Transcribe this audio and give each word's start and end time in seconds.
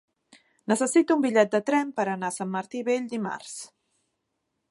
Necessito 0.71 1.17
un 1.17 1.21
bitllet 1.25 1.51
de 1.57 1.61
tren 1.67 1.91
per 1.99 2.07
anar 2.15 2.31
a 2.33 2.35
Sant 2.39 2.51
Martí 2.57 2.83
Vell 2.87 3.07
dimarts. 3.13 3.55